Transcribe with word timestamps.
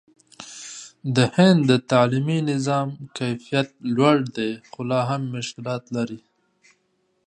د 1.15 1.17
هند 1.35 1.59
د 1.71 1.73
تعلیمي 1.91 2.39
نظام 2.51 2.89
کیفیت 3.17 3.69
لوړ 3.95 4.17
دی، 4.37 4.51
خو 4.71 4.81
لا 4.89 5.01
هم 5.09 5.21
مشکلات 5.35 5.83
لري. 5.95 6.19